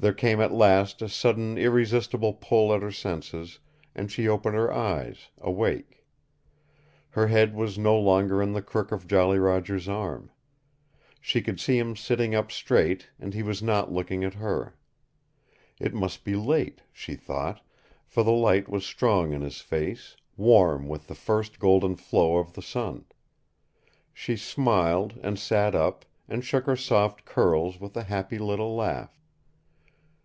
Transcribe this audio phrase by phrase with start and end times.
[0.00, 3.58] There came at last a sudden irresistible pull at her senses,
[3.96, 6.04] and she opened her eyes, awake.
[7.10, 10.30] Her head was no longer in the crook of Jolly Roger's arm.
[11.20, 14.76] She could see him sitting up straight, and he was not looking at her.
[15.80, 17.60] It must be late, she thought,
[18.06, 22.52] for the light was strong in his face, warm with the first golden flow of
[22.52, 23.04] the sun.
[24.14, 29.16] She smiled, and sat up, and shook her soft curls with a happy little laugh.